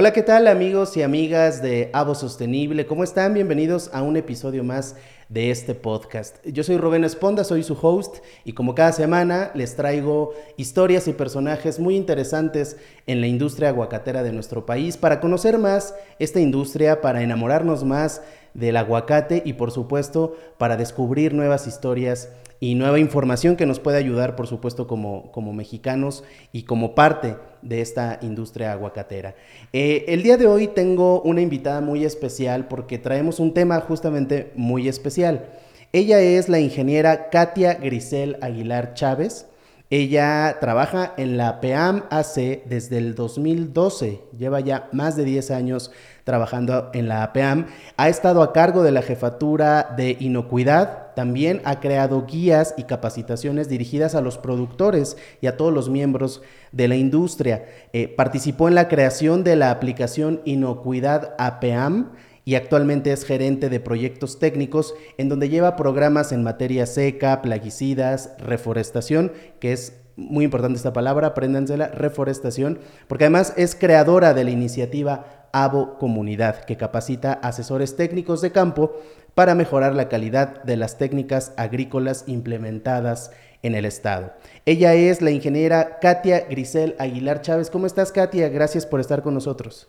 [0.00, 2.86] Hola, ¿qué tal amigos y amigas de Avo Sostenible?
[2.86, 3.34] ¿Cómo están?
[3.34, 4.94] Bienvenidos a un episodio más
[5.28, 6.36] de este podcast.
[6.46, 11.14] Yo soy Rubén Esponda, soy su host y como cada semana les traigo historias y
[11.14, 12.76] personajes muy interesantes
[13.08, 18.22] en la industria aguacatera de nuestro país para conocer más esta industria, para enamorarnos más
[18.54, 22.28] del aguacate y por supuesto para descubrir nuevas historias
[22.60, 27.36] y nueva información que nos puede ayudar, por supuesto, como, como mexicanos y como parte
[27.62, 29.34] de esta industria aguacatera.
[29.72, 34.52] Eh, el día de hoy tengo una invitada muy especial porque traemos un tema justamente
[34.56, 35.46] muy especial.
[35.92, 39.46] Ella es la ingeniera Katia Grisel Aguilar Chávez.
[39.90, 45.90] Ella trabaja en la PEAM AC desde el 2012, lleva ya más de 10 años
[46.24, 51.80] trabajando en la APEAM, ha estado a cargo de la jefatura de inocuidad, también ha
[51.80, 56.94] creado guías y capacitaciones dirigidas a los productores y a todos los miembros de la
[56.94, 57.64] industria.
[57.92, 62.12] Eh, participó en la creación de la aplicación Inocuidad APEAM,
[62.44, 68.34] y actualmente es gerente de proyectos técnicos en donde lleva programas en materia seca, plaguicidas,
[68.38, 74.52] reforestación, que es muy importante esta palabra, apréndansela, reforestación, porque además es creadora de la
[74.52, 78.92] iniciativa AVO Comunidad, que capacita asesores técnicos de campo
[79.38, 83.30] para mejorar la calidad de las técnicas agrícolas implementadas
[83.62, 84.32] en el Estado.
[84.66, 87.70] Ella es la ingeniera Katia Grisel Aguilar Chávez.
[87.70, 88.48] ¿Cómo estás, Katia?
[88.48, 89.88] Gracias por estar con nosotros.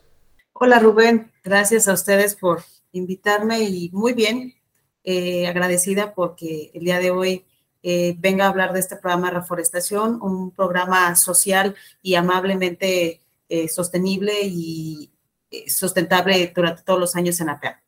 [0.53, 2.61] Hola Rubén, gracias a ustedes por
[2.91, 4.53] invitarme y muy bien,
[5.03, 7.43] eh, agradecida porque el día de hoy
[7.81, 13.67] eh, venga a hablar de este programa de reforestación, un programa social y amablemente eh,
[13.67, 15.11] sostenible y
[15.65, 17.81] sustentable durante todos los años en APEA.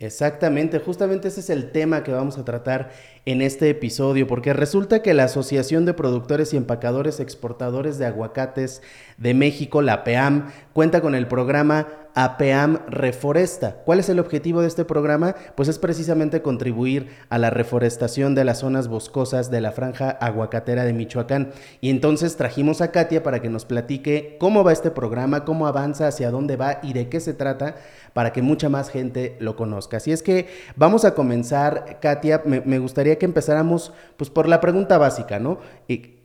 [0.00, 2.90] Exactamente, justamente ese es el tema que vamos a tratar
[3.26, 8.80] en este episodio, porque resulta que la Asociación de Productores y Empacadores Exportadores de Aguacates
[9.18, 13.82] de México, la PEAM, cuenta con el programa APEAM Reforesta.
[13.84, 15.34] ¿Cuál es el objetivo de este programa?
[15.54, 20.84] Pues es precisamente contribuir a la reforestación de las zonas boscosas de la franja aguacatera
[20.84, 21.52] de Michoacán.
[21.80, 26.08] Y entonces trajimos a Katia para que nos platique cómo va este programa, cómo avanza,
[26.08, 27.76] hacia dónde va y de qué se trata,
[28.12, 29.98] para que mucha más gente lo conozca.
[29.98, 34.98] Así es que vamos a comenzar, Katia, me, gustaría que empezáramos pues por la pregunta
[34.98, 35.58] básica, ¿no?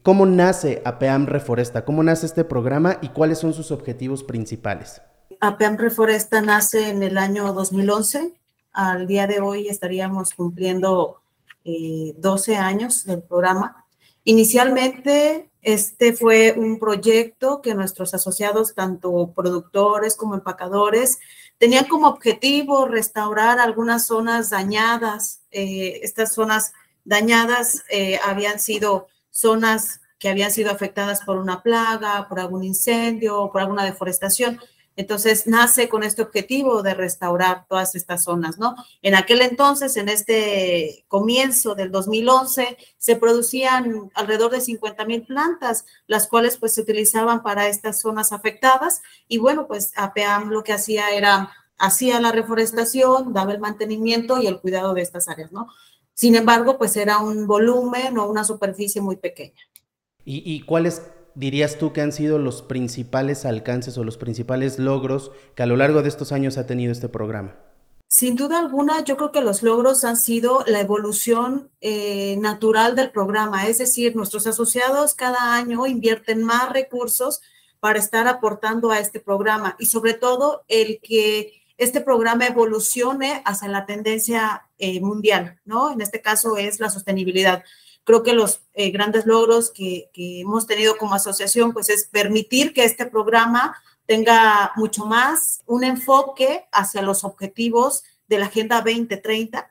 [0.05, 1.83] ¿Cómo nace APEAM Reforesta?
[1.83, 5.01] ¿Cómo nace este programa y cuáles son sus objetivos principales?
[5.39, 8.31] APEAM Reforesta nace en el año 2011.
[8.71, 11.23] Al día de hoy estaríamos cumpliendo
[11.63, 13.83] 12 eh, años del programa.
[14.25, 21.17] Inicialmente, este fue un proyecto que nuestros asociados, tanto productores como empacadores,
[21.57, 25.41] tenían como objetivo restaurar algunas zonas dañadas.
[25.49, 26.73] Eh, estas zonas
[27.05, 33.49] dañadas eh, habían sido zonas que habían sido afectadas por una plaga, por algún incendio,
[33.51, 34.59] por alguna deforestación.
[34.95, 38.75] Entonces nace con este objetivo de restaurar todas estas zonas, ¿no?
[39.01, 45.85] En aquel entonces, en este comienzo del 2011, se producían alrededor de 50 mil plantas,
[46.07, 49.01] las cuales pues se utilizaban para estas zonas afectadas.
[49.27, 54.47] Y bueno, pues APEAM lo que hacía era, hacía la reforestación, daba el mantenimiento y
[54.47, 55.67] el cuidado de estas áreas, ¿no?
[56.15, 59.61] Sin embargo, pues era un volumen o una superficie muy pequeña.
[60.23, 61.03] ¿Y, y cuáles
[61.35, 65.75] dirías tú que han sido los principales alcances o los principales logros que a lo
[65.75, 67.55] largo de estos años ha tenido este programa?
[68.07, 73.11] Sin duda alguna, yo creo que los logros han sido la evolución eh, natural del
[73.11, 77.41] programa, es decir, nuestros asociados cada año invierten más recursos
[77.81, 83.67] para estar aportando a este programa y sobre todo el que este programa evolucione hacia
[83.67, 85.91] la tendencia eh, mundial, ¿no?
[85.91, 87.63] En este caso es la sostenibilidad
[88.05, 92.85] creo que los eh, grandes logros que, hemos tenido como asociación, pues es permitir que
[92.85, 93.75] este programa
[94.05, 99.67] tenga mucho más un enfoque hacia los objetivos de la Agenda 2030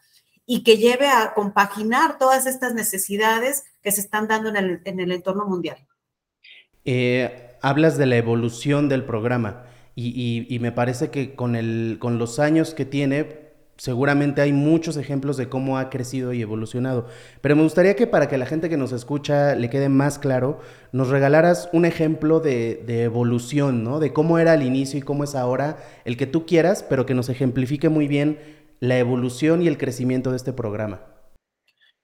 [0.47, 4.57] y que lleve a compaginar todas estas necesidades que se están dando en
[5.01, 5.79] el, entorno mundial.
[6.85, 9.65] Eh, hablas de la evolución del programa
[9.97, 13.45] y, y, me parece que con, el, con los años que tiene,
[13.77, 17.07] seguramente hay muchos ejemplos de cómo ha crecido y evolucionado.
[17.41, 20.61] Pero me gustaría que para que la gente que nos escucha le quede más claro,
[20.93, 24.01] nos regalaras un ejemplo de, evolución, ¿no?
[24.01, 27.15] De cómo era al inicio y cómo es ahora, el que tú quieras, pero que
[27.15, 28.39] nos ejemplifique muy bien
[28.81, 31.03] la evolución y el crecimiento de este programa.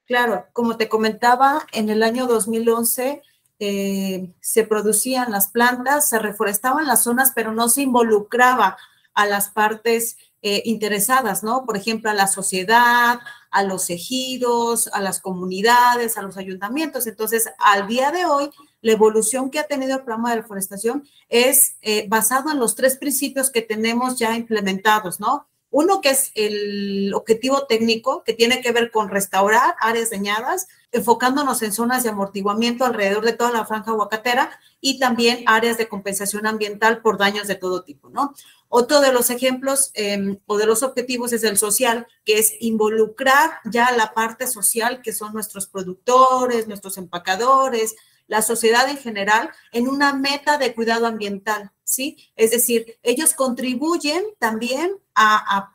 [0.06, 3.22] Claro, como te comentaba, en el año 2011
[3.60, 8.78] eh, se producían las plantas, se reforestaban las zonas, pero no se involucraba
[9.12, 11.66] a las partes eh, interesadas, ¿no?
[11.66, 13.20] Por ejemplo, a la sociedad,
[13.50, 17.06] a los ejidos, a las comunidades, a los ayuntamientos.
[17.06, 21.76] Entonces, al día de hoy, la evolución que ha tenido el programa de reforestación es
[21.82, 25.49] eh, basado en los tres principios que tenemos ya implementados, ¿no?
[25.70, 31.62] Uno que es el objetivo técnico, que tiene que ver con restaurar áreas dañadas, enfocándonos
[31.62, 34.50] en zonas de amortiguamiento alrededor de toda la franja aguacatera
[34.80, 38.34] y también áreas de compensación ambiental por daños de todo tipo, ¿no?
[38.68, 43.58] Otro de los ejemplos em, o de los objetivos es el social, que es involucrar
[43.64, 47.96] ya la parte social, que son nuestros productores, nuestros empacadores,
[48.30, 52.30] la sociedad en general, en una meta de cuidado ambiental, ¿sí?
[52.36, 55.72] Es decir, ellos contribuyen también a,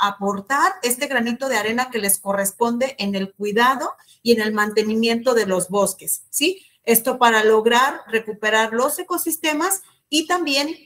[0.00, 5.32] aportar este granito de arena que les corresponde en el cuidado y en el mantenimiento
[5.32, 6.66] de los bosques, ¿sí?
[6.82, 10.76] Esto para lograr recuperar los ecosistemas y también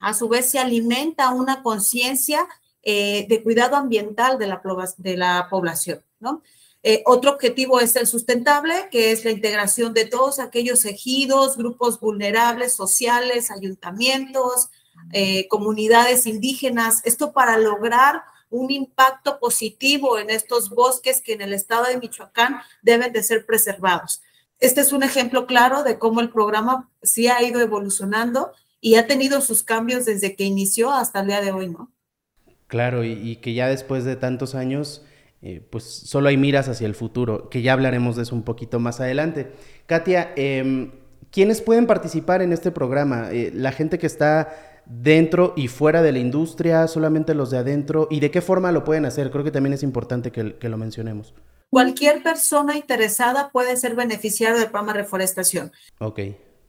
[0.00, 2.48] a su vez se alimenta una conciencia
[2.82, 4.62] eh, de cuidado ambiental de la,
[4.96, 6.42] de la población, ¿no?
[6.90, 12.00] Eh, otro objetivo es el sustentable, que es la integración de todos aquellos ejidos, grupos
[12.00, 14.70] vulnerables, sociales, ayuntamientos,
[15.12, 21.52] eh, comunidades indígenas, esto para lograr un impacto positivo en estos bosques que en el
[21.52, 24.22] estado de Michoacán deben de ser preservados.
[24.58, 29.06] Este es un ejemplo claro de cómo el programa sí ha ido evolucionando y ha
[29.06, 31.92] tenido sus cambios desde que inició hasta el día de hoy, ¿no?
[32.66, 35.02] Claro, y, que ya después de tantos años,
[35.40, 38.80] eh, pues solo hay miras hacia el futuro, que ya hablaremos de eso un poquito
[38.80, 39.52] más adelante.
[39.86, 40.90] Katia, eh,
[41.30, 43.30] ¿quiénes pueden participar en este programa?
[43.30, 48.08] Eh, la gente que está dentro y fuera de la industria, solamente los de adentro,
[48.10, 49.30] y de qué forma lo pueden hacer.
[49.30, 51.34] Creo que también es importante que, que lo mencionemos.
[51.70, 55.70] Cualquier persona interesada puede ser beneficiario del programa de reforestación.
[56.00, 56.20] Ok.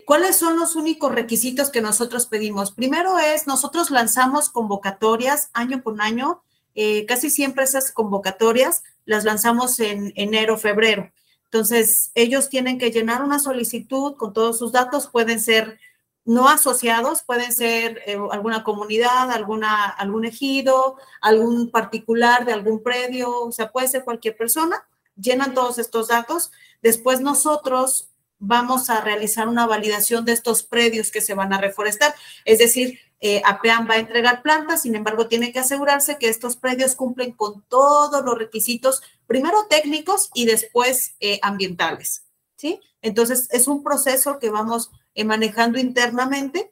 [0.06, 2.72] ¿Cuáles son los únicos requisitos que nosotros pedimos?
[2.72, 6.42] Primero es, nosotros lanzamos convocatorias año por año.
[6.82, 11.12] Eh, casi siempre esas convocatorias las lanzamos en enero, febrero.
[11.44, 15.08] Entonces, ellos tienen que llenar una solicitud con todos sus datos.
[15.08, 15.78] Pueden ser
[16.24, 23.30] no asociados, pueden ser eh, alguna comunidad, alguna, algún ejido, algún particular de algún predio,
[23.30, 24.88] o sea, puede ser cualquier persona.
[25.18, 26.50] Llenan todos estos datos.
[26.82, 32.16] Después nosotros vamos a realizar una validación de estos predios que se van a reforestar.
[32.46, 36.96] Es decir, eh, va a entregar plantas, sin embargo, tiene que asegurarse que estos predios
[36.96, 42.26] cumplen con todos los requisitos, primero técnicos y después eh, ambientales.
[42.56, 42.80] ¿sí?
[43.02, 46.72] Entonces, es un proceso que vamos eh, manejando internamente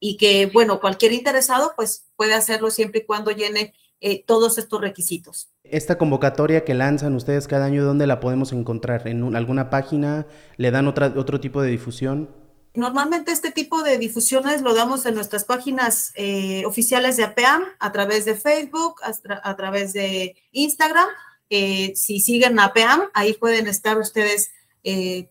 [0.00, 4.80] y que, bueno, cualquier interesado pues puede hacerlo siempre y cuando llene eh, todos estos
[4.80, 5.50] requisitos.
[5.64, 9.08] Esta convocatoria que lanzan ustedes cada año, ¿dónde la podemos encontrar?
[9.08, 10.26] ¿En alguna página?
[10.56, 12.28] ¿Le dan otra, otro tipo de difusión?
[12.78, 17.92] Normalmente este tipo de difusiones lo damos en nuestras páginas eh, oficiales de APEAM, a
[17.92, 21.08] través de Facebook, a, través de Instagram.
[21.50, 24.50] Eh, si siguen APEAM, ahí pueden estar ustedes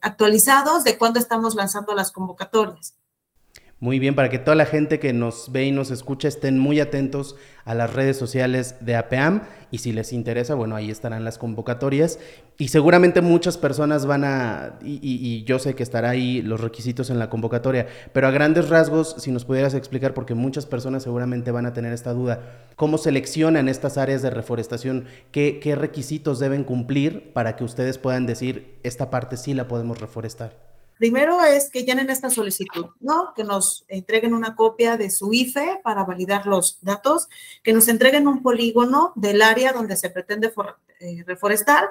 [0.01, 2.93] actualizados de cuándo estamos lanzando las convocatorias.
[3.79, 6.79] Muy bien, para que toda la gente que nos ve y nos escucha estén muy
[6.79, 11.37] atentos a las redes sociales de APEAM y si les interesa, bueno, ahí estarán las
[11.37, 12.17] convocatorias
[12.57, 17.19] y seguramente muchas personas van a, y, yo sé que estará ahí los requisitos en
[17.19, 21.67] la convocatoria, pero a grandes rasgos, si nos pudieras explicar, porque muchas personas seguramente van
[21.67, 25.05] a tener esta duda, ¿cómo seleccionan estas áreas de reforestación?
[25.31, 30.01] ¿Qué, qué requisitos deben cumplir para que ustedes puedan decir, esta parte sí la podemos
[30.01, 30.66] reforestar?
[30.97, 33.33] Primero es que llenen esta solicitud, ¿no?
[33.35, 37.29] Que nos entreguen una copia de su IFE para validar los datos,
[37.63, 40.51] que nos entreguen un polígono del área donde se pretende
[40.99, 41.89] eh, reforestar,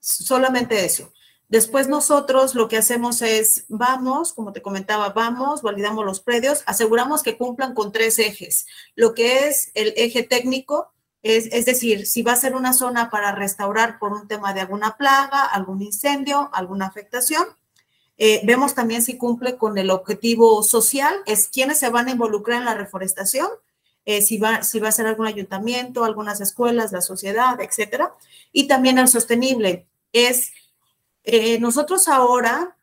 [0.00, 1.12] solamente eso.
[1.48, 7.22] Después nosotros lo que hacemos es, vamos, como te comentaba, vamos, validamos los predios, aseguramos
[7.22, 8.66] que cumplan con tres ejes.
[8.94, 13.10] Lo que es el eje técnico, es, es, decir, si va a ser una zona
[13.10, 17.44] para restaurar por un tema de alguna plaga, algún incendio, alguna afectación,
[18.18, 22.58] eh, vemos también si cumple con el objetivo social, es quiénes se van a involucrar
[22.58, 23.48] en la reforestación,
[24.04, 28.12] eh, si, va, si va a ser algún ayuntamiento, algunas escuelas, la sociedad, etcétera.
[28.52, 30.52] Y también el sostenible, es
[31.24, 32.76] eh, nosotros ahora,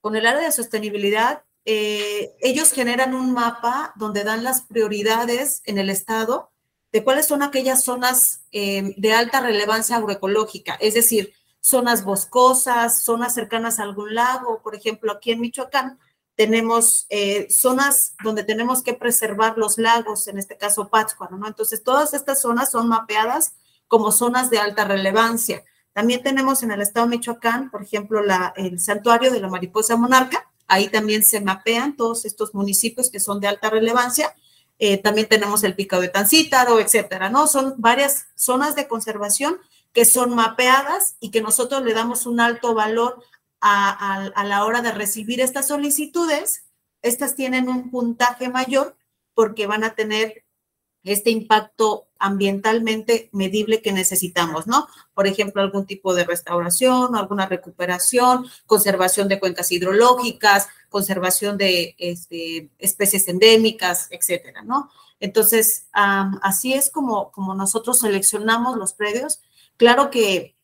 [0.00, 5.90] con el área de sostenibilidad, ellos generan un mapa donde dan las prioridades en el
[5.90, 6.50] estado
[6.90, 11.32] de cuáles son aquellas zonas de alta relevancia agroecológica, es decir,
[11.62, 14.60] zonas boscosas, zonas cercanas a algún lago.
[14.62, 15.98] Por ejemplo, aquí en Michoacán
[16.34, 21.46] tenemos eh, zonas donde tenemos que preservar los lagos, en este caso Pátzcuaro, ¿no?
[21.46, 23.54] Entonces, todas estas zonas son mapeadas
[23.86, 25.62] como zonas de alta relevancia.
[25.92, 28.22] También tenemos en el estado de Michoacán, por ejemplo,
[28.56, 30.50] el santuario de la mariposa monarca.
[30.66, 34.34] Ahí también se mapean todos estos municipios que son de alta relevancia.
[34.78, 37.46] eh, también tenemos el picado de Tancítaro, etcétera, ¿no?
[37.46, 39.58] Son varias zonas de conservación
[39.92, 43.22] que son mapeadas y que nosotros le damos un alto valor
[43.60, 46.64] a, la hora de recibir estas solicitudes.
[47.02, 48.96] Estas tienen un puntaje mayor
[49.34, 50.44] porque van a tener
[51.04, 54.86] este impacto ambientalmente medible que necesitamos, ¿no?
[55.14, 62.70] Por ejemplo, algún tipo de restauración, alguna recuperación, conservación de cuencas hidrológicas, conservación de este,
[62.78, 64.90] especies endémicas, etcétera, ¿no?
[65.18, 69.40] Entonces, así es como, como nosotros seleccionamos los predios.
[69.82, 70.54] Claro que,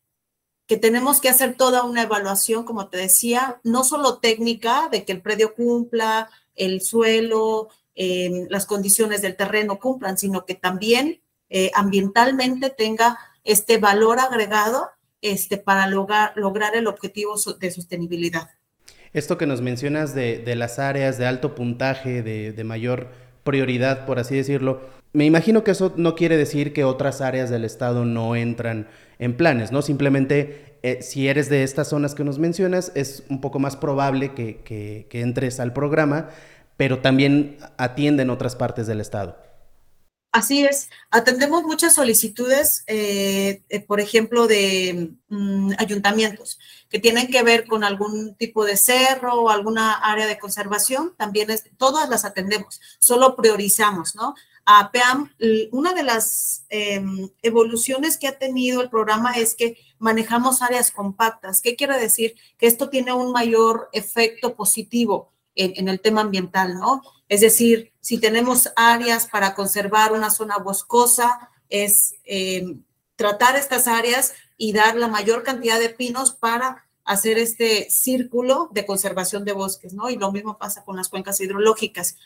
[0.68, 5.10] que tenemos que hacer toda una evaluación, como te decía, no solo técnica, de que
[5.10, 11.20] el predio cumpla, el suelo, eh, las condiciones del terreno cumplan, sino que también
[11.50, 14.88] eh, ambientalmente tenga este valor agregado
[15.20, 18.50] este, para lograr, lograr el objetivo de sostenibilidad.
[19.12, 23.10] Esto que nos mencionas de, de las áreas de alto puntaje, de, de, mayor
[23.48, 24.82] prioridad, por así decirlo,
[25.14, 28.88] me imagino que eso no quiere decir que otras áreas del Estado no entran
[29.18, 29.80] en planes, ¿no?
[29.80, 34.34] Simplemente eh, si eres de estas zonas que nos mencionas, es un poco más probable
[34.34, 36.28] que, que, que entres al programa,
[36.76, 39.38] pero también atienden otras partes del Estado.
[40.30, 46.58] Así es, atendemos muchas solicitudes, eh, eh, por ejemplo, de mm, ayuntamientos
[46.90, 51.50] que tienen que ver con algún tipo de cerro o alguna área de conservación, también
[51.50, 54.34] es, todas las atendemos, solo priorizamos, ¿no?
[54.66, 55.32] A PEAM,
[55.72, 61.62] una de las em, evoluciones que ha tenido el programa es que manejamos áreas compactas.
[61.62, 62.34] ¿Qué quiere decir?
[62.58, 67.02] Que esto tiene un mayor efecto positivo en, el tema ambiental, ¿no?
[67.28, 72.64] Es decir, si tenemos áreas para conservar una zona boscosa, es eh,
[73.16, 78.86] tratar estas áreas y dar la mayor cantidad de pinos para hacer este círculo de
[78.86, 80.08] conservación de bosques, ¿no?
[80.10, 82.16] Y lo mismo pasa con las cuencas hidrológicas.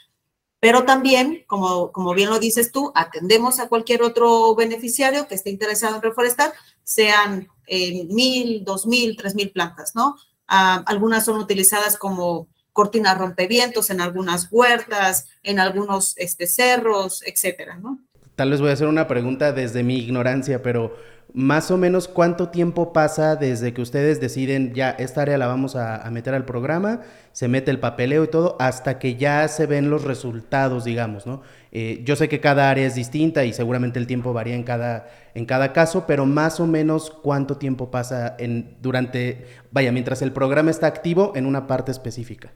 [0.60, 5.50] Pero también, como, como bien lo dices tú, atendemos a cualquier otro beneficiario que esté
[5.50, 6.52] interesado en reforestar,
[6.84, 10.16] sean eh, mil, dos mil, tres mil plantas, ¿no?
[10.46, 17.76] Ah, algunas son utilizadas como cortinas rompevientos en algunas huertas, en algunos este, cerros, etcétera,
[17.76, 17.98] ¿no?
[18.34, 20.96] Tal vez voy a hacer una pregunta desde mi ignorancia, pero
[21.34, 25.76] más o menos cuánto tiempo pasa desde que ustedes deciden ya esta área la vamos
[25.76, 27.00] a, a, meter al programa,
[27.32, 31.42] se mete el papeleo y todo, hasta que ya se ven los resultados, digamos, ¿no?
[31.74, 35.08] Eh, yo sé que cada área es distinta y seguramente el tiempo varía en cada,
[35.34, 40.32] en cada caso, pero más o menos cuánto tiempo pasa en, durante, vaya, mientras el
[40.32, 42.52] programa está activo en una parte específica.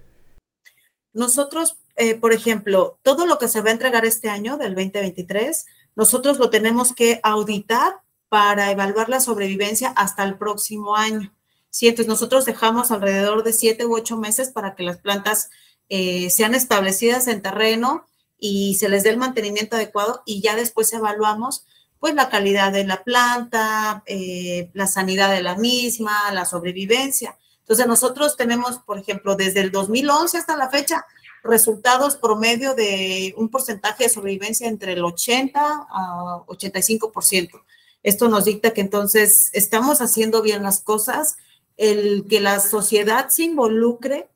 [1.17, 5.65] Nosotros, eh, por ejemplo, todo lo que se va a entregar este año, del 2023,
[5.95, 11.35] nosotros lo tenemos que auditar para evaluar la sobrevivencia hasta el próximo año.
[11.71, 15.49] Sí, entonces nosotros dejamos alrededor de siete u ocho meses para que las plantas
[15.89, 18.05] eh, sean establecidas en terreno
[18.39, 21.65] y se les dé el mantenimiento adecuado y ya después evaluamos
[21.99, 27.39] pues la calidad de la planta, eh, la sanidad de la misma, la sobrevivencia.
[27.67, 31.05] Entonces, nosotros tenemos, por ejemplo, desde el 2011 hasta la fecha,
[31.43, 37.61] resultados promedio de un porcentaje de sobrevivencia entre el 80 a 85%.
[38.05, 41.39] Esto nos dicta que entonces estamos haciendo bien las cosas,
[41.77, 44.29] el que la sociedad se involucre,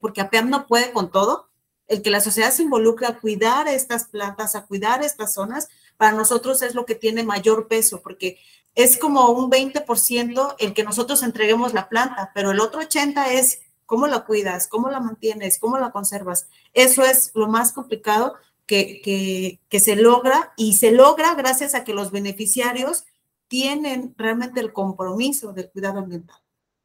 [0.00, 1.46] porque APEAM no puede con todo,
[1.88, 5.68] el que la sociedad se involucre a cuidar estas plantas, a cuidar estas zonas,
[5.98, 8.38] para nosotros es lo que tiene mayor peso, porque
[8.78, 13.60] es como un 20% el que nosotros entreguemos la planta, pero el otro 80% es
[13.86, 16.48] cómo la cuidas, cómo la mantienes, cómo la conservas.
[16.74, 21.82] Eso es lo más complicado que, que, que se logra y se logra gracias a
[21.82, 23.04] que los beneficiarios
[23.48, 26.36] tienen realmente el compromiso del cuidado ambiental.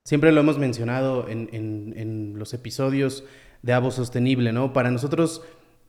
[0.04, 3.24] Siempre lo hemos mencionado en, en, en los episodios
[3.62, 4.74] de Avo Sostenible, ¿no?
[4.74, 5.44] Para nosotros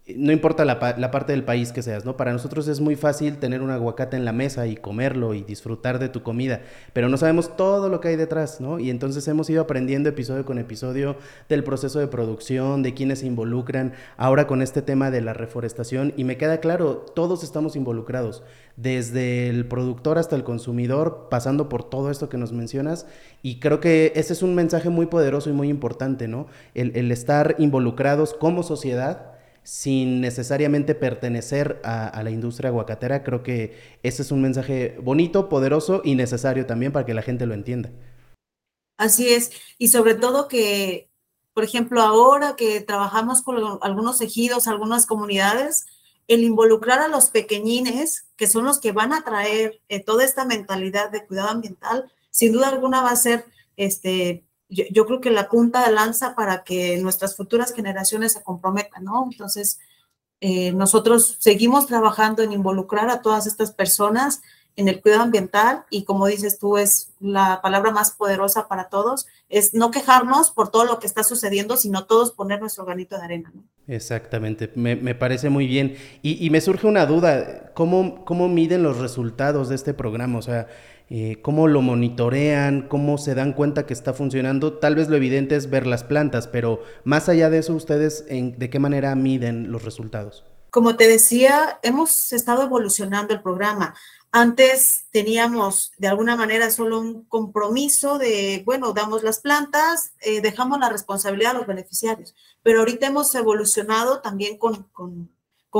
[0.07, 2.15] no importa la, la, parte del país que seas, ¿no?
[2.15, 5.99] Para nosotros es muy fácil tener un aguacate en la mesa y comerlo y disfrutar
[5.99, 6.61] de tu comida,
[6.93, 8.79] pero no sabemos todo lo que hay detrás, ¿no?
[8.79, 11.17] Y entonces hemos ido aprendiendo episodio con episodio
[11.49, 16.13] del proceso de producción, de quienes se involucran, ahora con este tema de la reforestación,
[16.19, 18.43] y me queda claro, todos estamos involucrados,
[18.77, 23.07] desde el productor hasta el consumidor, pasando por todo esto que nos mencionas,
[23.43, 26.47] y creo que ese es un mensaje muy poderoso y muy importante, ¿no?
[26.75, 29.34] El, el estar involucrados como sociedad
[29.65, 33.25] sin necesariamente pertenecer a, la industria aguacatera.
[33.25, 37.47] Creo que ese es un mensaje bonito, poderoso y necesario también para que la gente
[37.47, 37.91] lo entienda.
[38.97, 41.11] Así es, y sobre todo que,
[41.53, 45.87] por ejemplo, ahora que trabajamos con algunos ejidos, algunas comunidades,
[46.29, 50.45] el involucrar a los pequeñines, que son los que van a traer eh, toda esta
[50.45, 54.45] mentalidad de cuidado ambiental, sin duda alguna va a ser este,
[54.75, 59.05] yo, yo, creo que la punta de lanza para que nuestras futuras generaciones se comprometan,
[59.05, 59.29] ¿no?
[59.31, 59.79] Entonces,
[60.47, 64.43] Eh, nosotros seguimos trabajando en involucrar a todas estas personas
[64.77, 69.27] en el cuidado ambiental y como dices tú, es la palabra más poderosa para todos,
[69.49, 73.23] es no quejarnos por todo lo que está sucediendo, sino todos poner nuestro granito de
[73.23, 73.53] arena.
[73.87, 75.97] Exactamente, me, parece muy bien.
[76.21, 80.39] Y, me surge una duda, ¿cómo, ¿cómo miden los resultados de este programa?
[80.39, 80.67] O sea,
[81.17, 82.89] eh, ¿cómo lo monitorean?
[82.89, 84.79] ¿Cómo se dan cuenta que está funcionando?
[84.79, 88.59] Tal vez lo evidente es ver las plantas, pero más allá de eso, ¿ustedes en,
[88.59, 90.45] de qué manera miden los resultados?
[90.71, 93.95] Como te decía, hemos estado evolucionando el programa.
[94.33, 100.81] Antes teníamos de alguna manera solo un compromiso de, bueno, damos las plantas, eh, dejamos
[100.81, 105.31] la responsabilidad a los beneficiarios, pero ahorita hemos evolucionado también con, con,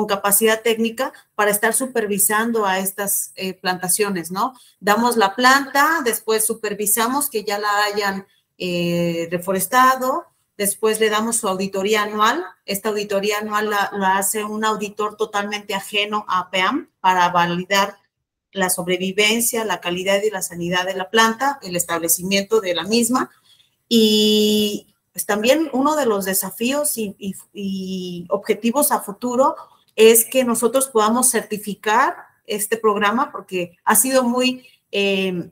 [0.07, 4.55] capacidad técnica para estar supervisando a estas eh, plantaciones, ¿no?
[4.81, 8.27] Damos la planta, después supervisamos que ya la hayan
[8.59, 10.27] eh, reforestado,
[10.59, 12.45] después le damos su auditoría anual.
[12.67, 17.97] Esta auditoría anual la, la hace un auditor totalmente ajeno a PEAM para validar
[18.53, 23.31] la sobrevivencia, la calidad y la sanidad de la planta, el establecimiento de la misma.
[23.89, 29.55] Y pues, también uno de los desafíos y, objetivos a futuro
[29.97, 35.51] es que nosotros podamos certificar este programa porque ha sido muy em,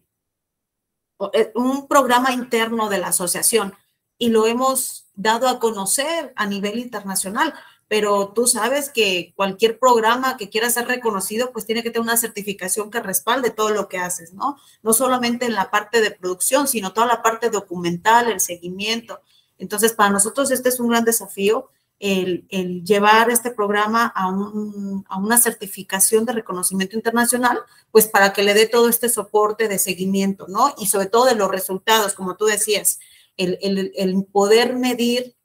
[1.33, 3.75] eh, un programa interno de la asociación
[4.19, 7.55] y lo hemos dado a conocer a nivel internacional
[7.93, 12.17] pero tú sabes que cualquier programa que quiera ser reconocido, pues tiene que tener una
[12.17, 14.57] certificación que respalde todo lo que haces, ¿no?
[14.83, 19.21] No solamente en la parte de producción, sino toda la parte documental, el seguimiento.
[19.59, 21.69] Entonces, para nosotros este es un gran desafío,
[22.03, 28.67] el, llevar este programa a, una certificación de reconocimiento internacional, pues para que le dé
[28.67, 30.75] todo este soporte de seguimiento, ¿no?
[30.79, 32.99] Y sobre todo de los resultados, como tú decías,
[33.37, 35.37] el, el poder medir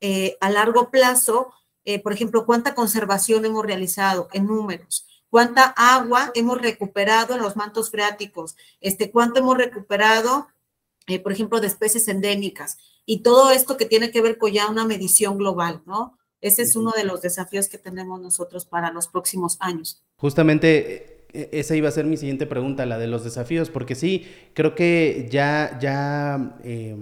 [0.00, 1.52] eh, a largo plazo
[1.86, 7.54] eh, por ejemplo, cuánta conservación hemos realizado en números, cuánta agua hemos recuperado en los
[7.54, 10.48] mantos freáticos, este, cuánto hemos recuperado,
[11.06, 14.68] eh, por ejemplo, de especies endémicas, y todo esto que tiene que ver con ya
[14.68, 16.18] una medición global, ¿no?
[16.40, 20.02] Ese es uno de los desafíos que tenemos nosotros para los próximos años.
[20.16, 24.26] Justamente e, esa iba a ser mi siguiente pregunta, la de los desafíos, porque sí,
[24.54, 26.96] creo que ya, ya, eh,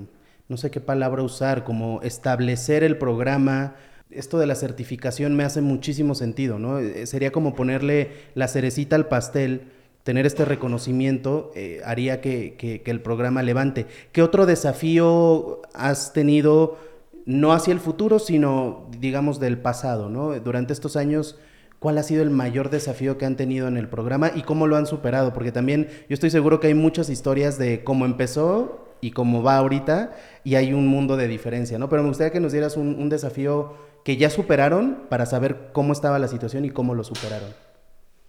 [0.48, 3.76] no sé qué palabra usar, como establecer el programa,
[4.10, 6.78] esto de la certificación me hace muchísimo sentido, ¿no?
[6.78, 9.72] Eh, sería como ponerle la cerecita al pastel,
[10.04, 13.86] tener este reconocimiento eh, haría que, el programa levante.
[14.12, 16.78] ¿Qué otro desafío has tenido,
[17.26, 20.38] no hacia el futuro, sino, digamos, del pasado, ¿no?
[20.40, 21.38] Durante estos años,
[21.78, 24.76] ¿cuál ha sido el mayor desafío que han tenido en el programa y cómo lo
[24.76, 25.32] han superado?
[25.32, 29.56] Porque también yo estoy seguro que hay muchas historias de cómo empezó y cómo va
[29.56, 30.14] ahorita
[30.44, 31.88] y hay un mundo de diferencia, ¿no?
[31.88, 36.18] Pero me gustaría que nos dieras un desafío que ya superaron para saber cómo estaba
[36.18, 37.63] la situación y cómo lo superaron?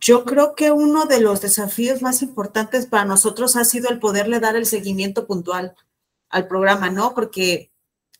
[0.05, 4.39] Yo creo que uno de los desafíos más importantes para nosotros ha sido el poderle
[4.39, 5.75] dar el seguimiento puntual
[6.29, 7.15] al programa, ¿no?
[7.15, 7.71] Porque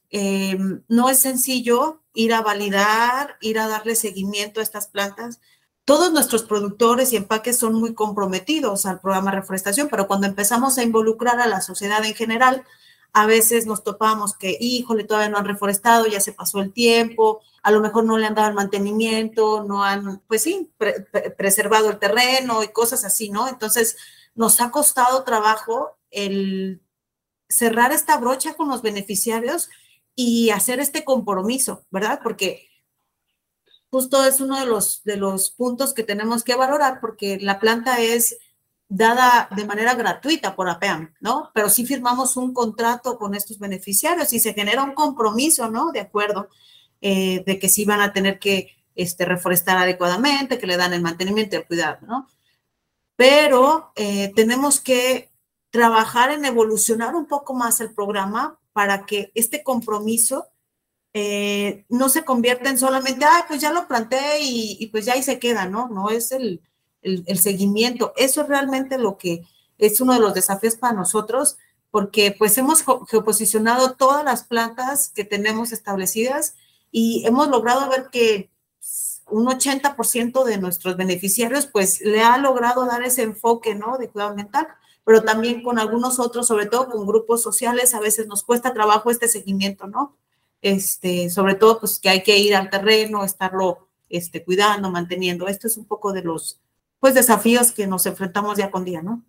[0.09, 5.39] em, no es sencillo ir a validar, ir a darle seguimiento a estas plantas.
[5.83, 10.83] Todos nuestros productores y empaques son muy comprometidos al programa reforestación, pero cuando empezamos a
[10.83, 12.63] involucrar a la sociedad en general,
[13.17, 17.41] a veces nos topamos que, híjole, todavía no han reforestado, ya se pasó el tiempo,
[17.63, 20.69] a lo mejor no le han dado el mantenimiento, no han, pues sí,
[21.37, 23.47] preservado el terreno y cosas así, ¿no?
[23.47, 23.95] Entonces,
[24.35, 26.81] nos ha costado trabajo el
[27.47, 29.69] cerrar esta brocha con los beneficiarios
[30.13, 32.19] y hacer este compromiso, ¿verdad?
[32.21, 32.67] Porque
[33.89, 38.01] justo es uno de los, de los puntos que tenemos que valorar porque la planta
[38.01, 38.37] es
[38.87, 41.51] dada de manera gratuita por APEAM, ¿no?
[41.53, 45.91] Pero sí firmamos un contrato con estos beneficiarios y se genera un compromiso, ¿no?
[45.91, 46.49] De acuerdo,
[47.01, 51.01] eh, de que sí van a tener que este, reforestar adecuadamente, que le dan el
[51.01, 52.27] mantenimiento y el cuidado, ¿no?
[53.15, 55.31] Pero eh, tenemos que
[55.71, 60.47] trabajar en evolucionar un poco más el programa para que este compromiso
[61.13, 65.13] eh, no se convierta en solamente, ah, pues ya lo planté y, y pues ya
[65.13, 65.87] ahí se queda, ¿no?
[65.87, 66.61] No es el,
[67.05, 68.13] el, seguimiento.
[68.17, 69.45] Eso es realmente lo que
[69.77, 71.57] es uno de los desafíos para nosotros,
[71.91, 76.55] porque pues hemos geoposicionado todas las plantas que tenemos establecidas
[76.91, 78.49] y hemos logrado ver que
[79.29, 83.97] un 80% de nuestros beneficiarios pues le ha logrado dar ese enfoque, ¿no?
[83.97, 84.67] De cuidado ambiental,
[85.03, 89.09] pero también con algunos otros, sobre todo con grupos sociales, a veces nos cuesta trabajo
[89.09, 90.17] este seguimiento, ¿no?
[90.61, 95.47] Este, sobre todo pues que hay que ir al terreno, estarlo este, cuidando, manteniendo.
[95.47, 96.59] Esto es un poco de los,
[96.99, 99.23] pues desafíos que nos enfrentamos día con día, ¿no?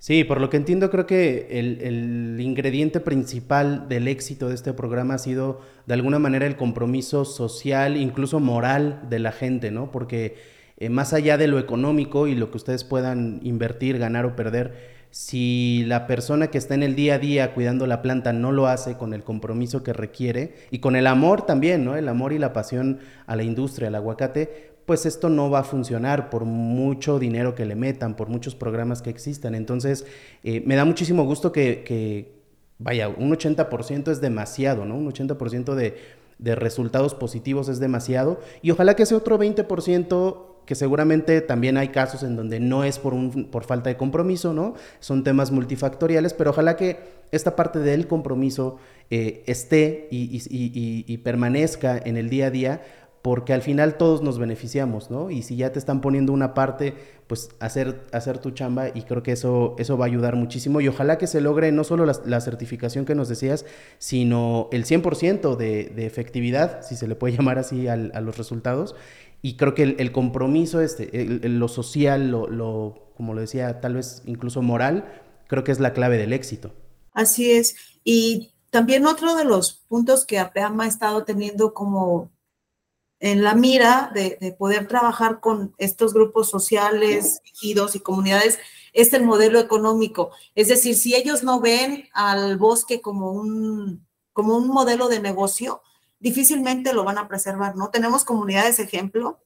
[0.00, 5.14] Sí, por lo que entiendo, creo que el, ingrediente principal del éxito de este programa
[5.14, 9.90] ha sido, de alguna manera, el compromiso social, incluso moral de la gente, ¿no?
[9.90, 10.38] Porque
[10.78, 15.00] eh, más allá de lo económico y lo que ustedes puedan invertir, ganar o perder,
[15.10, 18.68] si la persona que está en el día a día cuidando la planta no lo
[18.68, 21.96] hace con el compromiso que requiere y con el amor también, ¿no?
[21.96, 25.64] El amor y la pasión a la industria, al aguacate, pues esto no va a
[25.64, 29.54] funcionar por mucho dinero que le metan, por muchos programas que existan.
[29.54, 30.06] Entonces,
[30.42, 32.32] eh, me da muchísimo gusto que,
[32.78, 34.96] vaya, un 80% es demasiado, ¿no?
[34.96, 35.96] Un 80% de,
[36.38, 38.40] de resultados positivos es demasiado.
[38.62, 43.00] Y ojalá que ese otro 20% que seguramente también hay casos en donde no es
[43.00, 44.74] por, un, por falta de compromiso, ¿no?
[45.00, 46.96] Son temas multifactoriales, pero ojalá que
[47.32, 48.78] esta parte del compromiso
[49.10, 52.82] eh, esté y, permanezca en el día a día,
[53.22, 55.30] porque al final todos nos beneficiamos, ¿no?
[55.30, 56.94] Y si ya te están poniendo una parte,
[57.26, 60.88] pues hacer, hacer tu chamba y creo que eso, eso va a ayudar muchísimo y
[60.88, 63.66] ojalá que se logre no solo la, certificación que nos decías,
[63.98, 68.94] sino el 100% de, de efectividad, si se le puede llamar así a los resultados
[69.42, 74.60] y creo que el, compromiso, este, lo social, lo, como lo decía, tal vez incluso
[74.60, 76.72] moral, creo que es la clave del éxito.
[77.12, 77.76] Así es.
[78.04, 82.30] Y también otro de los puntos que APEAM ha estado teniendo como
[83.20, 88.58] en la mira de, poder trabajar con estos grupos sociales, ejidos y comunidades
[88.92, 90.30] es el modelo económico.
[90.54, 95.82] Es decir, si ellos no ven al bosque como un, como un modelo de negocio,
[96.18, 97.90] difícilmente lo van a preservar, ¿no?
[97.90, 99.38] Tenemos comunidades, ejemplo,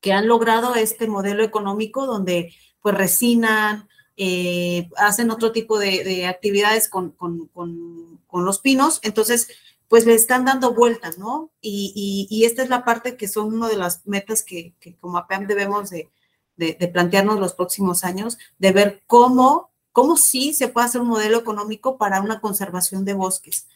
[0.00, 6.88] que han logrado este modelo económico donde pues resinan, eh, hacen otro tipo de, actividades
[6.88, 7.14] con,
[8.32, 9.48] los pinos, entonces
[9.90, 11.50] pues le están dando vueltas, ¿no?
[11.60, 15.90] Y, esta es la parte que son una de las metas que, como APAM debemos
[15.90, 16.08] de,
[16.92, 21.98] plantearnos los próximos años, de ver cómo, cómo sí se puede hacer un modelo económico
[21.98, 23.66] para una conservación de bosques.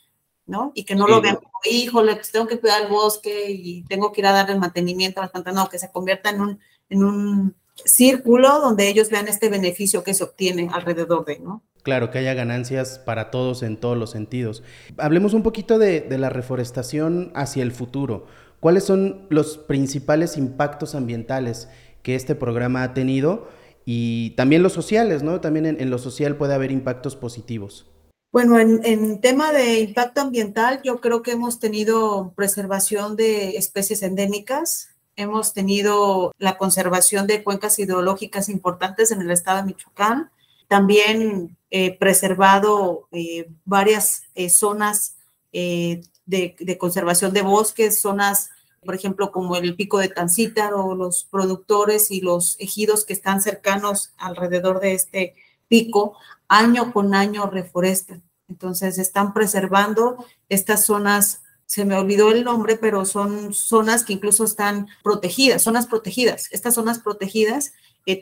[0.47, 0.71] ¿no?
[0.77, 4.13] Y que no lo vean como, híjole, pues tengo que cuidar el bosque y tengo
[4.13, 7.03] que ir a darle mantenimiento a las plantas, no, que se convierta en un, en
[7.03, 11.63] un círculo donde ellos vean este beneficio que se obtiene alrededor de, ¿no?
[11.85, 14.63] Claro, que haya ganancias para todos en todos los sentidos.
[14.97, 18.27] Hablemos un poquito de, la reforestación hacia el futuro.
[18.59, 21.69] ¿Cuáles son los principales impactos ambientales
[22.03, 23.49] que este programa ha tenido?
[23.85, 25.43] Y también los sociales, ¿no?
[25.43, 27.87] También en, en lo social puede haber impactos positivos.
[28.35, 34.89] Bueno, en, tema de impacto ambiental, yo creo que hemos tenido preservación de especies endémicas,
[35.15, 40.33] hemos tenido la conservación de cuencas hidrológicas importantes en el estado de Michoacán,
[40.75, 45.15] también eh, preservado eh, varias eh, zonas
[45.53, 48.51] de, conservación de bosques, zonas,
[48.85, 53.41] por ejemplo, como el pico de Tancítar o los productores y los ejidos que están
[53.41, 55.37] cercanos alrededor de este
[55.69, 56.17] pico,
[56.49, 58.25] año con año reforestan.
[58.49, 64.43] Entonces están preservando estas zonas, se me olvidó el nombre, pero son zonas que incluso
[64.43, 66.49] están protegidas, zonas protegidas.
[66.51, 67.75] Estas zonas protegidas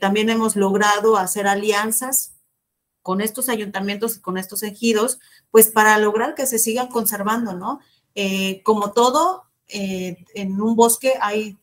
[0.03, 2.32] también hemos logrado hacer alianzas
[3.03, 5.19] con estos ayuntamientos y con estos ejidos,
[5.51, 7.81] pues para lograr que se sigan conservando, ¿no?
[8.15, 11.59] Eh, como todo, eh, en un bosque hay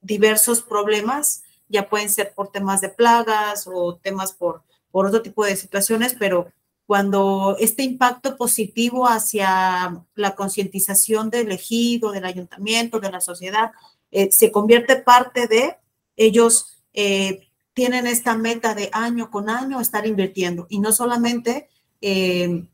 [0.00, 4.62] diversos problemas, ya pueden ser por temas de plagas o temas por
[4.92, 6.52] por otro tipo de situaciones, pero
[6.86, 13.72] cuando este impacto positivo hacia la concientización del ejido, del ayuntamiento, de la sociedad,
[14.10, 15.78] eh, se convierte parte de
[16.16, 21.68] ellos, eh, tienen esta meta de año con año estar invirtiendo y no solamente
[22.00, 22.66] eh,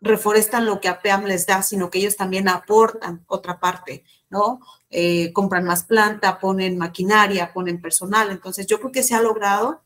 [0.00, 4.60] reforestan lo que APEAM les da, sino que ellos también aportan otra parte, ¿no?
[5.32, 8.30] compran más planta, ponen maquinaria, ponen personal.
[8.30, 9.82] Entonces, yo creo que se ha logrado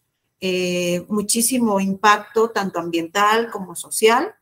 [0.46, 4.34] eh, muchísimo impacto tanto ambiental como social,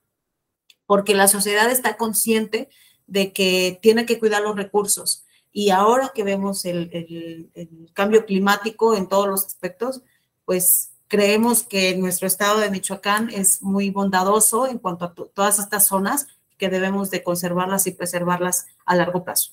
[0.84, 2.68] porque la sociedad está consciente
[3.06, 5.24] de que tiene que cuidar los recursos.
[5.52, 7.52] Y ahora que vemos el,
[7.92, 10.02] cambio climático en todos los aspectos,
[10.52, 15.86] pues creemos que nuestro estado de Michoacán es muy bondadoso en cuanto a todas estas
[15.86, 16.26] zonas
[16.58, 19.52] que debemos de conservarlas y preservarlas a largo plazo.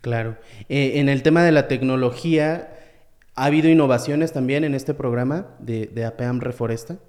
[0.00, 0.38] Claro.
[0.70, 2.70] Eh, en el tema de la tecnología,
[3.36, 7.00] ¿Ha habido innovaciones también en este programa de, de APAM Reforesta?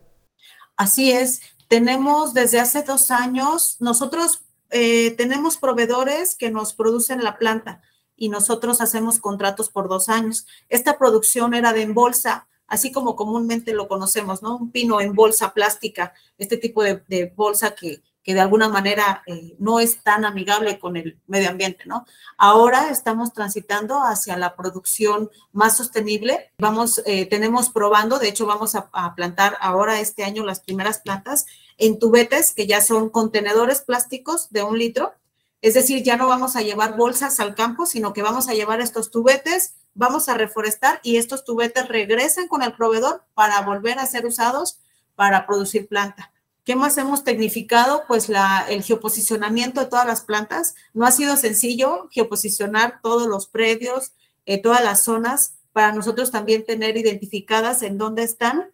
[0.76, 1.40] Así es.
[1.70, 7.82] Tenemos desde hace dos años, nosotros eh, tenemos proveedores que nos producen la planta
[8.18, 10.48] y nosotros hacemos contratos por dos años.
[10.68, 14.58] Esta producción era de en bolsa, así como comúnmente lo conocemos, ¿no?
[14.58, 19.56] Un pino en bolsa plástica, este tipo de, bolsa que, que de alguna manera eh,
[19.60, 22.06] no es tan amigable con el medio ambiente, ¿no?
[22.38, 26.52] Ahora estamos transitando hacia la producción más sostenible.
[26.58, 31.00] Vamos, eh, tenemos probando, de hecho vamos a, a, plantar ahora este año las primeras
[31.00, 31.46] plantas
[31.78, 35.14] en tubetes que ya son contenedores plásticos de un litro.
[35.66, 38.82] Es decir, ya no vamos a llevar bolsas al campo, sino que vamos a llevar
[38.82, 44.06] estos tubetes, vamos a reforestar y estos tubetes regresan con el proveedor para volver a
[44.06, 44.78] ser usados
[45.16, 46.32] para producir planta.
[46.66, 48.04] ¿Qué más hemos tecnificado?
[48.08, 48.30] Pues
[48.70, 50.76] el geoposicionamiento de todas las plantas.
[50.94, 54.12] No ha sido sencillo geoposicionar todos los predios,
[54.46, 58.70] eh, todas las zonas, para nosotros también tener identificadas en dónde están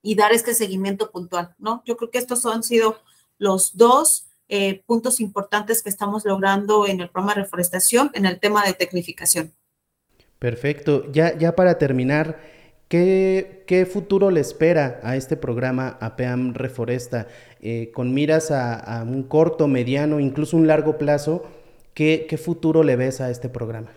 [0.00, 1.82] y dar este seguimiento puntual, ¿no?
[1.84, 3.02] Yo creo que estos han sido
[3.36, 8.38] los dos eh, puntos importantes que estamos logrando en el programa de reforestación en el
[8.38, 9.52] tema de tecnificación.
[10.38, 11.10] Perfecto.
[11.12, 12.38] Ya, ya para terminar,
[12.88, 17.26] ¿Qué, futuro le espera a este programa APEAM Reforesta?
[17.60, 21.42] Eh, con miras a, un corto, mediano, incluso un largo plazo,
[21.94, 23.90] ¿qué, futuro le ves a este programa?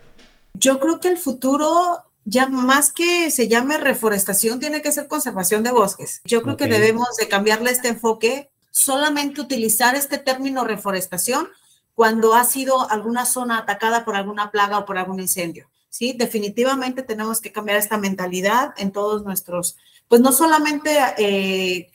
[0.54, 5.62] Yo creo que el futuro ya más que se llame reforestación, tiene que ser conservación
[5.62, 6.20] de bosques.
[6.24, 11.48] Yo creo que debemos de cambiarle este enfoque, solamente utilizar este término reforestación
[11.94, 15.68] cuando ha sido alguna zona atacada por alguna plaga o por algún incendio.
[15.88, 16.14] ¿sí?
[16.16, 19.76] Definitivamente tenemos que cambiar esta mentalidad en todos nuestros,
[20.06, 21.90] pues no solamente eh,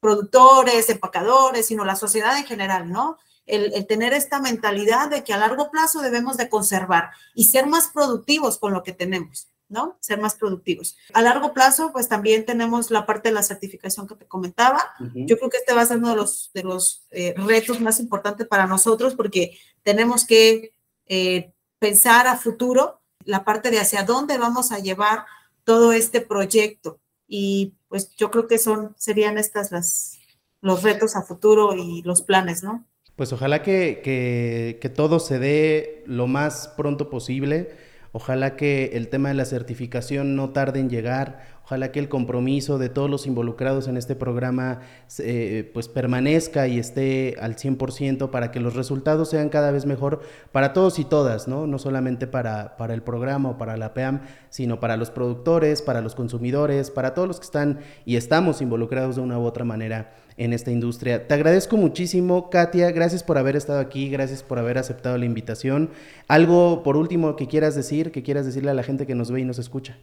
[0.00, 3.18] productores, empacadores, sino la sociedad en general, ¿no?
[3.46, 7.88] El, tener esta mentalidad de que a largo plazo debemos de conservar y ser más
[7.88, 9.48] productivos con lo que tenemos.
[9.68, 9.96] ¿No?
[10.00, 10.96] Ser más productivos.
[11.12, 14.92] A largo plazo, pues también tenemos la parte de la certificación que te comentaba.
[15.14, 18.00] Yo creo que este va a ser uno de los, de los eh, retos más
[18.00, 20.74] importantes para nosotros porque tenemos que
[21.06, 25.26] eh, pensar a futuro la parte de hacia dónde vamos a llevar
[25.64, 27.00] todo este proyecto.
[27.26, 30.18] Y pues yo creo que son, serían estas las,
[30.60, 32.86] los retos a futuro y los planes, ¿no?
[33.16, 37.76] Pues ojalá que, que, que todo se dé lo más pronto posible.
[38.16, 41.40] Ojalá que el tema de la certificación no tarde en llegar.
[41.66, 44.80] Ojalá que el compromiso de todos los involucrados en este programa
[45.18, 50.22] eh, pues permanezca y esté al 100% para que los resultados sean cada vez mejor
[50.50, 51.66] para todos y todas, ¿no?
[51.66, 56.00] No solamente para, para el programa o para la PEAM, sino para los productores, para
[56.00, 60.14] los consumidores, para todos los que están y estamos involucrados de una u otra manera
[60.36, 61.26] en esta industria.
[61.26, 65.90] Te agradezco muchísimo, Katia, gracias por haber estado aquí, gracias por haber aceptado la invitación.
[66.28, 69.40] Algo por último que quieras decir, que quieras decirle a la gente que nos ve
[69.40, 69.98] y nos escucha.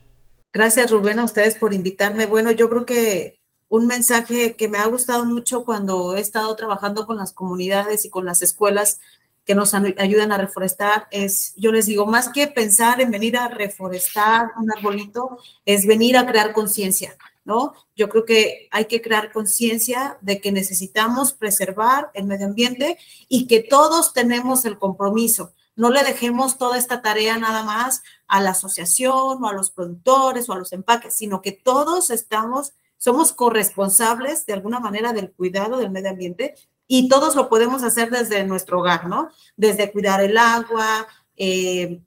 [0.52, 2.26] Gracias, Rubén, a ustedes por invitarme.
[2.26, 7.08] Bueno, yo creo que un mensaje que me ha gustado mucho cuando he estado trabajando
[7.08, 9.00] con las comunidades y con las escuelas
[9.46, 13.50] que nos ayudan a reforestar es, yo les digo, más que pensar en venir a
[13.50, 17.73] reforestar un arbolito, es venir a crear conciencia, ¿no?
[17.95, 23.47] Yo creo que hay que crear conciencia de que necesitamos preservar el medio ambiente y
[23.47, 28.51] que todos tenemos el compromiso no le dejemos toda esta tarea nada más a la
[28.51, 34.45] asociación o a los productores o a los empaques, sino que todos estamos, somos corresponsables
[34.45, 36.56] de alguna manera del cuidado del medio ambiente
[36.88, 39.29] y todos lo podemos hacer desde nuestro hogar, ¿no?
[39.56, 42.01] Desde cuidar el agua, eh,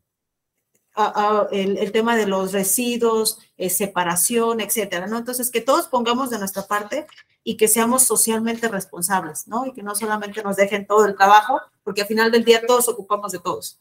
[1.51, 5.19] el, tema de los residuos, eh, separación, etcétera, ¿no?
[5.19, 7.07] Entonces, que todos pongamos de nuestra parte
[7.43, 9.67] y que seamos socialmente responsables, ¿no?
[9.67, 12.89] Y que no solamente nos dejen todo el trabajo, porque al final del día todos
[12.89, 13.79] ocupamos de todos.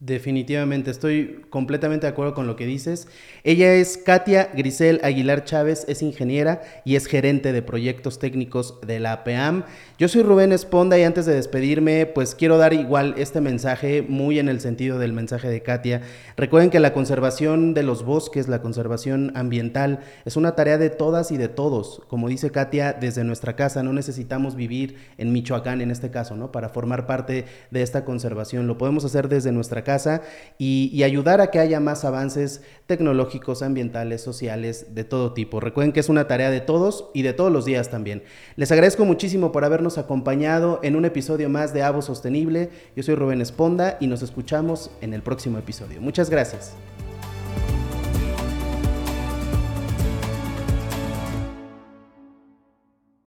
[0.00, 3.08] Definitivamente, estoy completamente de acuerdo con lo que dices.
[3.42, 9.00] Ella es Katia Grisel Aguilar Chávez, es ingeniera y es gerente de proyectos técnicos de
[9.00, 9.64] la APEAM.
[9.98, 14.38] Yo soy Rubén Esponda y antes de despedirme, pues quiero dar igual este mensaje muy
[14.38, 16.02] en el sentido del mensaje de Katia.
[16.36, 21.32] Recuerden que la conservación de los bosques, la conservación ambiental, es una tarea de todas
[21.32, 22.02] y de todos.
[22.06, 26.52] Como dice Katia, desde nuestra casa no necesitamos vivir en Michoacán en este caso, ¿no?
[26.52, 28.68] Para formar parte de esta conservación.
[28.68, 29.87] Lo podemos hacer desde nuestra casa
[30.58, 35.60] y, ayudar a que haya más avances tecnológicos, ambientales, sociales, de todo tipo.
[35.60, 38.22] Recuerden que es una tarea de todos y de todos los días también.
[38.56, 42.70] Les agradezco muchísimo por habernos acompañado en un episodio más de Avo Sostenible.
[42.96, 46.00] Yo soy Rubén Esponda y nos escuchamos en el próximo episodio.
[46.00, 46.74] Muchas gracias.